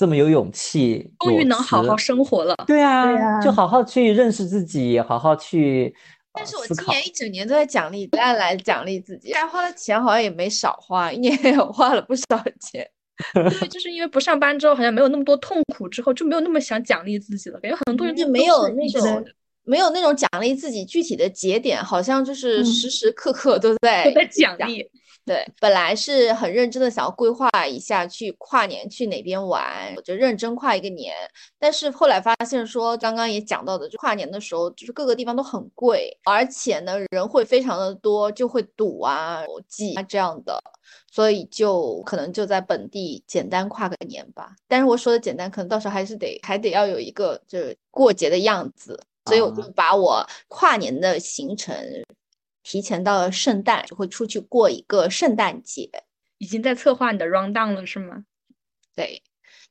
[0.00, 2.54] 这么有勇气，终于能好好生活了。
[2.66, 5.94] 对啊，对啊就好好去认识自己，好好去。
[6.32, 12.24] 但是我今年一整年都在奖励，大家来奖励自己，该花的钱好像也没少花，一年也花了不少
[12.62, 12.88] 钱。
[13.34, 17.60] 对，就是因为不上班之后，好像没有那么多痛苦，之后就没有那么想奖励自己了。
[17.60, 19.22] 感觉很多人就没有那种
[19.64, 24.90] 没有那种奖励自己具体的节点，好像就是嗯时时刻刻都在都在奖励。
[25.26, 31.14] 对，本来是很认真的想要规划一下去跨年去哪边玩，我就认真跨一个年。
[31.58, 40.60] 但是后来发现说，刚刚也讲到的，就跨年的时候，就是各个地方都很贵，而且呢人会非常的多，就会堵啊、挤啊这样的，
[41.12, 44.54] 所以就可能就在本地简单跨个年吧。
[44.66, 51.76] 但是我说的简单，可能到时候还是得还得要有一个就是过节的样子，所以我就啊把我跨年的行程
[52.70, 55.90] 提前到了圣诞，就会出去过一个圣诞节。
[56.38, 58.24] 已经在策划你的 round down 了，是吗？
[58.94, 59.20] 对，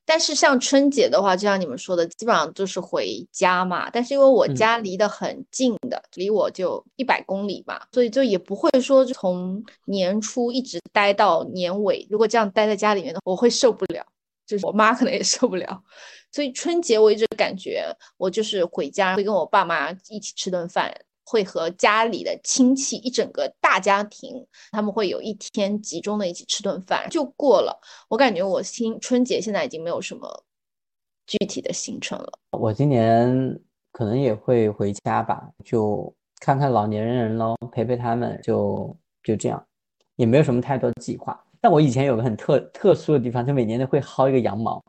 [0.04, 3.88] 但是像春节的话，就像你们说的，基本上就是回家嘛。
[3.88, 12.06] 但是因为我家离得很近的，离我就一百公里嘛，所以就也不会说从年初一直待到年尾。
[12.10, 14.04] 如果这样待在家里面的，我会受不了，
[14.46, 15.82] 就是我妈可能也受不了。
[16.30, 20.94] 所以春节我一直感觉我就是回家会跟我爸妈一起吃顿饭。
[21.24, 27.80] 会和家里的亲戚一整个大家庭，他们会有一天集中的一起吃顿饭就过了。
[28.08, 30.44] 我感觉我新春节现在已经没有什么
[31.26, 32.32] 具体的行程了。
[32.58, 33.60] 我今年
[33.92, 39.64] 可能也会回家吧，就看看老年人喽，陪陪他们，就就这样，
[40.16, 41.38] 也没有什么太多计划。
[41.60, 44.82] 但我以前有个很特特殊的地方，就每年都会薅一个羊毛。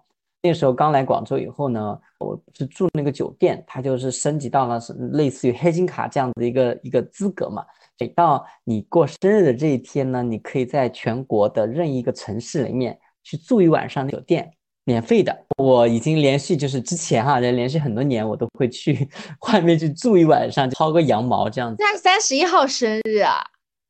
[0.44, 7.64] 那时候刚来广州以后呢，我是住那个酒店，它就是升级到了是类似于黑金卡这样的一个一个资格嘛。
[8.00, 14.52] 每到你过生日的这一天呢，你可以在全国的任意一个城市里面去住一晚上酒店，
[14.86, 15.46] 免费的。
[15.58, 19.08] 我已经连续就是之前哈，连续很多年我都会去
[19.48, 21.78] 外面去住一晚上，薅个羊毛这样子。
[21.78, 23.44] 在三十一号生日啊？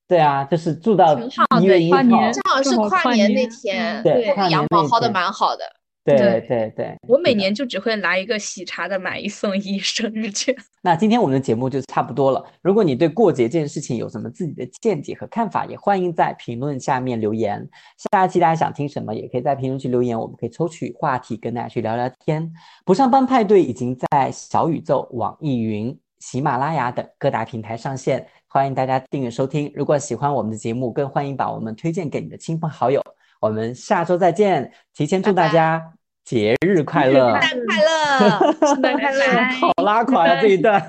[0.09, 1.17] 对啊，就是住到
[1.61, 5.63] 一月一号，正好是跨年那天，对，羊毛薅的蛮好的。
[6.03, 10.55] 对对对，我每年就只会拿一个喜茶的买一送一生日券。
[10.81, 12.43] 那今天我们的节目就差不多了。
[12.63, 17.69] 如果你对过节这件事情有什么自己的见解和看法，也欢迎在评论下面留言。
[18.11, 22.51] 下一期大家想听什么，也可以在评论区留言，我们可以抽取话题跟大家去聊聊天。
[22.83, 29.71] 不上班派对已经在小宇宙、网易云、喜马拉雅等各大平台上线，欢迎大家订阅收听。
[29.75, 32.99] 如果喜欢我们的节目，更欢迎把我们推荐给你的亲朋好友。
[33.41, 35.81] 我们下周再见，提前祝大家
[36.23, 39.25] 节日快乐， 圣诞快乐，圣诞快乐，
[39.59, 40.79] 好拉垮呀这一段，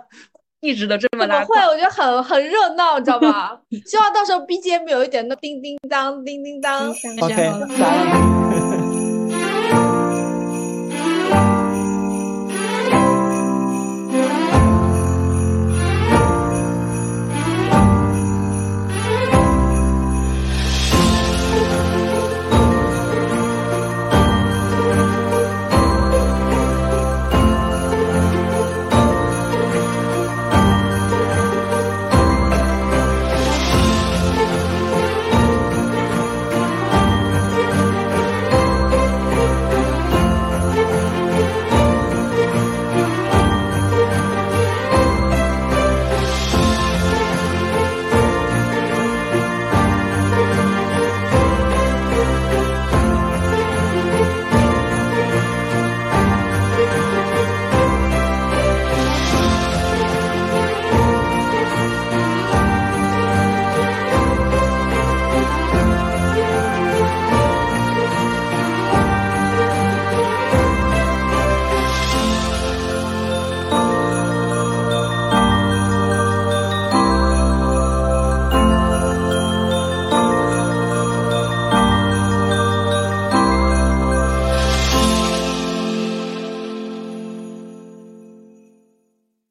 [0.60, 1.44] 一直都这么拉。
[1.44, 3.60] 会，我觉得很很热闹，你知道吧？
[3.84, 6.88] 希望到时候 BGM 有一点那叮叮当，叮叮当。
[6.88, 8.57] OK，拜。